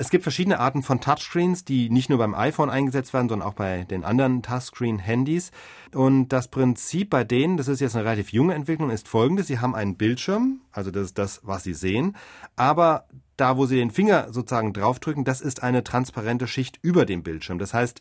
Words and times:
Es 0.00 0.08
gibt 0.08 0.22
verschiedene 0.22 0.58
Arten 0.60 0.82
von 0.82 1.02
Touchscreens, 1.02 1.66
die 1.66 1.90
nicht 1.90 2.08
nur 2.08 2.16
beim 2.16 2.34
iPhone 2.34 2.70
eingesetzt 2.70 3.12
werden, 3.12 3.28
sondern 3.28 3.46
auch 3.46 3.52
bei 3.52 3.84
den 3.84 4.02
anderen 4.02 4.40
Touchscreen-Handys. 4.40 5.50
Und 5.92 6.28
das 6.28 6.48
Prinzip 6.48 7.10
bei 7.10 7.22
denen, 7.22 7.58
das 7.58 7.68
ist 7.68 7.80
jetzt 7.80 7.96
eine 7.96 8.06
relativ 8.06 8.32
junge 8.32 8.54
Entwicklung, 8.54 8.88
ist 8.88 9.08
folgendes. 9.08 9.46
Sie 9.46 9.58
haben 9.58 9.74
einen 9.74 9.96
Bildschirm, 9.96 10.62
also 10.72 10.90
das 10.90 11.08
ist 11.08 11.18
das, 11.18 11.40
was 11.42 11.64
Sie 11.64 11.74
sehen, 11.74 12.16
aber 12.56 13.08
da, 13.36 13.58
wo 13.58 13.66
Sie 13.66 13.76
den 13.76 13.90
Finger 13.90 14.32
sozusagen 14.32 14.72
draufdrücken, 14.72 15.24
das 15.24 15.42
ist 15.42 15.62
eine 15.62 15.84
transparente 15.84 16.46
Schicht 16.46 16.78
über 16.80 17.04
dem 17.04 17.22
Bildschirm. 17.22 17.58
Das 17.58 17.74
heißt, 17.74 18.00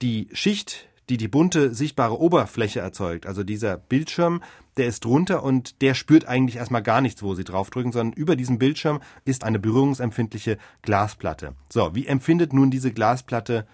die 0.00 0.28
Schicht, 0.32 0.88
die 1.08 1.16
die 1.16 1.28
bunte 1.28 1.74
sichtbare 1.74 2.18
Oberfläche 2.18 2.80
erzeugt, 2.80 3.26
also 3.26 3.42
dieser 3.42 3.76
Bildschirm, 3.76 4.42
der 4.76 4.86
ist 4.86 5.04
drunter 5.04 5.42
und 5.42 5.80
der 5.82 5.94
spürt 5.94 6.26
eigentlich 6.26 6.56
erstmal 6.56 6.82
gar 6.82 7.00
nichts, 7.00 7.22
wo 7.22 7.34
Sie 7.34 7.44
draufdrücken, 7.44 7.92
sondern 7.92 8.16
über 8.16 8.36
diesem 8.36 8.58
Bildschirm 8.58 9.00
ist 9.24 9.44
eine 9.44 9.58
berührungsempfindliche 9.58 10.58
Glasplatte. 10.82 11.54
So, 11.70 11.94
wie 11.94 12.06
empfindet 12.06 12.52
nun 12.52 12.70
diese 12.70 12.92
Glasplatte 12.92 13.66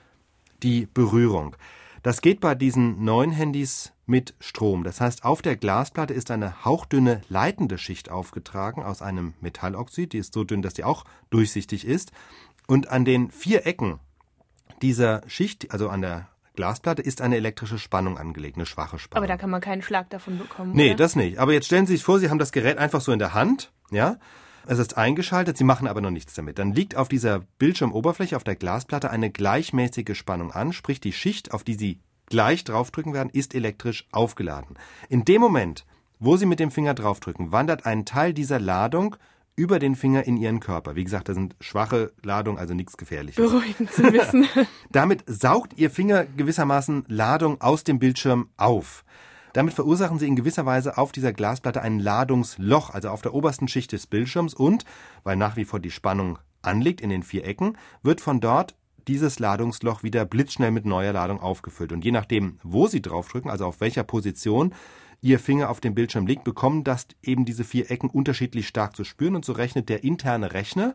die 0.62 0.86
Berührung? 0.92 1.56
Das 2.02 2.20
geht 2.20 2.40
bei 2.40 2.54
diesen 2.54 3.02
neuen 3.02 3.30
Handys 3.30 3.92
mit 4.06 4.34
Strom. 4.38 4.84
Das 4.84 5.00
heißt, 5.00 5.24
auf 5.24 5.40
der 5.40 5.56
Glasplatte 5.56 6.12
ist 6.12 6.30
eine 6.30 6.64
hauchdünne 6.64 7.22
leitende 7.30 7.78
Schicht 7.78 8.10
aufgetragen 8.10 8.82
aus 8.82 9.00
einem 9.00 9.32
Metalloxid. 9.40 10.12
Die 10.12 10.18
ist 10.18 10.34
so 10.34 10.44
dünn, 10.44 10.60
dass 10.60 10.74
die 10.74 10.84
auch 10.84 11.04
durchsichtig 11.30 11.86
ist. 11.86 12.12
Und 12.66 12.88
an 12.88 13.06
den 13.06 13.30
vier 13.30 13.66
Ecken 13.66 14.00
dieser 14.82 15.22
Schicht, 15.28 15.70
also 15.70 15.88
an 15.88 16.02
der 16.02 16.28
Glasplatte, 16.54 17.02
ist 17.02 17.20
eine 17.20 17.36
elektrische 17.36 17.78
Spannung 17.78 18.18
angelegt, 18.18 18.56
eine 18.56 18.66
schwache 18.66 18.98
Spannung. 18.98 19.18
Aber 19.24 19.26
da 19.26 19.36
kann 19.36 19.50
man 19.50 19.60
keinen 19.60 19.82
Schlag 19.82 20.10
davon 20.10 20.38
bekommen. 20.38 20.72
Nee, 20.74 20.90
oder? 20.90 20.96
das 20.96 21.16
nicht. 21.16 21.38
Aber 21.38 21.52
jetzt 21.52 21.66
stellen 21.66 21.86
Sie 21.86 21.94
sich 21.94 22.04
vor, 22.04 22.18
Sie 22.18 22.30
haben 22.30 22.38
das 22.38 22.52
Gerät 22.52 22.78
einfach 22.78 23.00
so 23.00 23.12
in 23.12 23.18
der 23.18 23.34
Hand, 23.34 23.72
ja? 23.90 24.16
Es 24.66 24.78
ist 24.78 24.96
eingeschaltet, 24.96 25.58
Sie 25.58 25.64
machen 25.64 25.86
aber 25.86 26.00
noch 26.00 26.10
nichts 26.10 26.32
damit. 26.32 26.58
Dann 26.58 26.72
liegt 26.72 26.96
auf 26.96 27.08
dieser 27.08 27.40
Bildschirmoberfläche, 27.58 28.36
auf 28.36 28.44
der 28.44 28.56
Glasplatte, 28.56 29.10
eine 29.10 29.30
gleichmäßige 29.30 30.16
Spannung 30.16 30.52
an, 30.52 30.72
sprich 30.72 31.00
die 31.00 31.12
Schicht, 31.12 31.52
auf 31.52 31.64
die 31.64 31.74
Sie 31.74 32.00
gleich 32.26 32.64
draufdrücken 32.64 33.12
werden, 33.12 33.28
ist 33.30 33.54
elektrisch 33.54 34.06
aufgeladen. 34.10 34.76
In 35.10 35.24
dem 35.24 35.42
Moment, 35.42 35.84
wo 36.18 36.36
Sie 36.36 36.46
mit 36.46 36.60
dem 36.60 36.70
Finger 36.70 36.94
draufdrücken, 36.94 37.52
wandert 37.52 37.84
ein 37.84 38.06
Teil 38.06 38.32
dieser 38.32 38.58
Ladung 38.58 39.16
über 39.56 39.78
den 39.78 39.94
Finger 39.94 40.24
in 40.24 40.36
Ihren 40.36 40.60
Körper. 40.60 40.96
Wie 40.96 41.04
gesagt, 41.04 41.28
da 41.28 41.34
sind 41.34 41.54
schwache 41.60 42.12
Ladungen, 42.22 42.58
also 42.58 42.74
nichts 42.74 42.96
Gefährliches. 42.96 43.44
Beruhigend 43.44 43.92
zu 43.92 44.02
wissen. 44.12 44.46
Damit 44.90 45.24
saugt 45.26 45.78
Ihr 45.78 45.90
Finger 45.90 46.24
gewissermaßen 46.24 47.04
Ladung 47.08 47.60
aus 47.60 47.84
dem 47.84 47.98
Bildschirm 47.98 48.48
auf. 48.56 49.04
Damit 49.52 49.74
verursachen 49.74 50.18
Sie 50.18 50.26
in 50.26 50.34
gewisser 50.34 50.66
Weise 50.66 50.98
auf 50.98 51.12
dieser 51.12 51.32
Glasplatte 51.32 51.80
ein 51.80 52.00
Ladungsloch, 52.00 52.90
also 52.90 53.10
auf 53.10 53.22
der 53.22 53.34
obersten 53.34 53.68
Schicht 53.68 53.92
des 53.92 54.08
Bildschirms 54.08 54.52
und, 54.52 54.84
weil 55.22 55.36
nach 55.36 55.54
wie 55.56 55.64
vor 55.64 55.78
die 55.78 55.92
Spannung 55.92 56.40
anliegt 56.62 57.00
in 57.00 57.10
den 57.10 57.22
vier 57.22 57.44
Ecken, 57.44 57.78
wird 58.02 58.20
von 58.20 58.40
dort 58.40 58.74
dieses 59.06 59.38
Ladungsloch 59.38 60.02
wieder 60.02 60.24
blitzschnell 60.24 60.72
mit 60.72 60.86
neuer 60.86 61.12
Ladung 61.12 61.40
aufgefüllt. 61.40 61.92
Und 61.92 62.04
je 62.04 62.10
nachdem, 62.10 62.58
wo 62.64 62.88
Sie 62.88 63.02
draufdrücken, 63.02 63.50
also 63.50 63.66
auf 63.66 63.80
welcher 63.80 64.02
Position 64.02 64.74
Ihr 65.24 65.38
Finger 65.38 65.70
auf 65.70 65.80
dem 65.80 65.94
Bildschirm 65.94 66.26
liegt, 66.26 66.44
bekommen 66.44 66.84
das 66.84 67.06
eben 67.22 67.46
diese 67.46 67.64
vier 67.64 67.90
Ecken 67.90 68.10
unterschiedlich 68.10 68.68
stark 68.68 68.94
zu 68.94 69.04
spüren 69.04 69.34
und 69.34 69.42
so 69.42 69.54
rechnet 69.54 69.88
der 69.88 70.04
interne 70.04 70.52
Rechner 70.52 70.94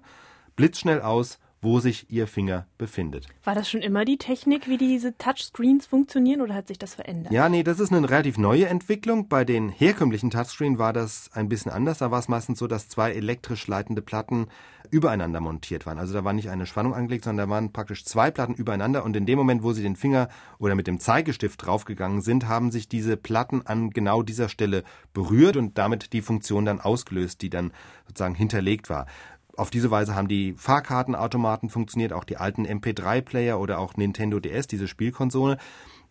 blitzschnell 0.56 1.02
aus, 1.02 1.40
wo 1.64 1.80
sich 1.80 2.12
Ihr 2.12 2.28
Finger 2.28 2.68
befindet. 2.78 3.28
War 3.44 3.56
das 3.56 3.68
schon 3.68 3.82
immer 3.82 4.06
die 4.06 4.18
Technik, 4.18 4.70
wie 4.70 4.78
diese 4.78 5.18
Touchscreens 5.18 5.88
funktionieren 5.88 6.42
oder 6.42 6.54
hat 6.54 6.68
sich 6.68 6.78
das 6.78 6.94
verändert? 6.94 7.34
Ja, 7.34 7.50
nee, 7.50 7.64
das 7.64 7.80
ist 7.80 7.92
eine 7.92 8.08
relativ 8.08 8.38
neue 8.38 8.68
Entwicklung. 8.68 9.28
Bei 9.28 9.44
den 9.46 9.70
herkömmlichen 9.70 10.30
Touchscreen 10.30 10.78
war 10.78 10.94
das 10.94 11.32
ein 11.34 11.50
bisschen 11.50 11.72
anders. 11.72 11.98
Da 11.98 12.12
war 12.12 12.20
es 12.20 12.28
meistens 12.28 12.60
so, 12.60 12.68
dass 12.68 12.88
zwei 12.88 13.12
elektrisch 13.12 13.66
leitende 13.66 14.04
Platten 14.04 14.48
übereinander 14.92 15.40
montiert 15.40 15.86
waren. 15.86 16.00
Also 16.00 16.14
da 16.14 16.24
war 16.24 16.34
nicht 16.34 16.50
eine 16.50 16.66
Spannung 16.66 16.94
angelegt, 16.94 17.26
sondern 17.26 17.50
da 17.50 17.54
waren 17.54 17.72
praktisch 17.72 18.06
zwei 18.06 18.32
Platten 18.32 18.54
übereinander 18.54 19.04
und 19.04 19.16
in 19.16 19.26
dem 19.26 19.38
Moment, 19.38 19.64
wo 19.64 19.74
Sie 19.74 19.84
den 19.84 19.96
Finger 19.96 20.30
oder 20.58 20.76
mit 20.76 20.88
dem 20.88 21.00
Zeigestift 21.00 21.66
draufgegangen 21.66 22.22
sind, 22.22 22.48
haben 22.48 22.72
sich 22.72 22.90
diese 22.90 23.18
Platten 23.18 23.66
an 23.66 23.90
genau 23.92 24.24
dieser 24.24 24.50
Stelle 24.50 24.84
berührt 25.14 25.58
und 25.58 25.78
damit 25.78 26.14
die 26.14 26.22
Funktion 26.22 26.66
dann 26.66 26.80
ausgelöst, 26.80 27.42
die 27.42 27.50
dann 27.50 27.72
sozusagen 28.08 28.36
hinterlegt 28.36 28.90
war. 28.90 29.06
Auf 29.58 29.70
diese 29.70 29.92
Weise 29.92 30.16
haben 30.16 30.30
die 30.30 30.54
Fahrkartenautomaten 30.54 31.70
funktioniert, 31.70 32.14
auch 32.14 32.24
die 32.24 32.38
alten 32.38 32.66
MP3-Player 32.66 33.60
oder 33.60 33.80
auch 33.80 33.98
Nintendo 33.98 34.40
DS, 34.40 34.68
diese 34.68 34.88
Spielkonsole. 34.88 35.58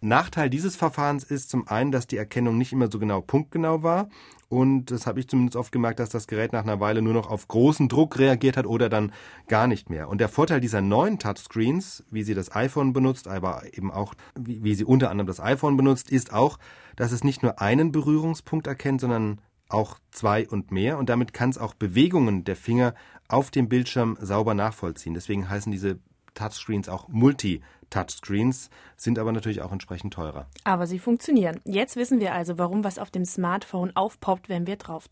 Nachteil 0.00 0.48
dieses 0.48 0.76
Verfahrens 0.76 1.24
ist 1.24 1.50
zum 1.50 1.66
einen, 1.66 1.90
dass 1.90 2.06
die 2.06 2.16
Erkennung 2.16 2.56
nicht 2.56 2.72
immer 2.72 2.90
so 2.90 2.98
genau 2.98 3.20
punktgenau 3.20 3.82
war. 3.82 4.08
Und 4.48 4.90
das 4.90 5.06
habe 5.06 5.20
ich 5.20 5.28
zumindest 5.28 5.56
oft 5.56 5.72
gemerkt, 5.72 5.98
dass 6.00 6.08
das 6.08 6.26
Gerät 6.26 6.52
nach 6.52 6.62
einer 6.62 6.80
Weile 6.80 7.02
nur 7.02 7.12
noch 7.12 7.28
auf 7.28 7.48
großen 7.48 7.88
Druck 7.88 8.18
reagiert 8.18 8.56
hat 8.56 8.66
oder 8.66 8.88
dann 8.88 9.12
gar 9.46 9.66
nicht 9.66 9.90
mehr. 9.90 10.08
Und 10.08 10.20
der 10.20 10.28
Vorteil 10.28 10.60
dieser 10.60 10.80
neuen 10.80 11.18
Touchscreens, 11.18 12.04
wie 12.10 12.22
sie 12.22 12.34
das 12.34 12.54
iPhone 12.54 12.92
benutzt, 12.92 13.28
aber 13.28 13.62
eben 13.72 13.90
auch, 13.90 14.14
wie, 14.38 14.62
wie 14.62 14.74
sie 14.74 14.84
unter 14.84 15.10
anderem 15.10 15.26
das 15.26 15.40
iPhone 15.40 15.76
benutzt, 15.76 16.10
ist 16.10 16.32
auch, 16.32 16.58
dass 16.96 17.12
es 17.12 17.24
nicht 17.24 17.42
nur 17.42 17.60
einen 17.60 17.92
Berührungspunkt 17.92 18.66
erkennt, 18.66 19.00
sondern 19.00 19.40
auch 19.68 19.98
zwei 20.10 20.48
und 20.48 20.70
mehr 20.70 20.98
und 20.98 21.10
damit 21.10 21.34
kann 21.34 21.50
es 21.50 21.58
auch 21.58 21.74
Bewegungen 21.74 22.44
der 22.44 22.56
Finger 22.56 22.94
auf 23.28 23.50
dem 23.50 23.68
Bildschirm 23.68 24.16
sauber 24.20 24.54
nachvollziehen. 24.54 25.12
Deswegen 25.12 25.50
heißen 25.50 25.70
diese 25.70 25.98
Touchscreens 26.38 26.88
auch 26.88 27.08
Multi-Touchscreens, 27.08 28.70
sind 28.96 29.18
aber 29.18 29.32
natürlich 29.32 29.60
auch 29.60 29.72
entsprechend 29.72 30.14
teurer. 30.14 30.46
Aber 30.64 30.86
sie 30.86 30.98
funktionieren. 30.98 31.60
Jetzt 31.64 31.96
wissen 31.96 32.20
wir 32.20 32.32
also, 32.32 32.58
warum 32.58 32.84
was 32.84 32.98
auf 32.98 33.10
dem 33.10 33.24
Smartphone 33.24 33.94
aufpoppt, 33.96 34.48
wenn 34.48 34.66
wir 34.66 34.76
draufdrücken. 34.76 35.08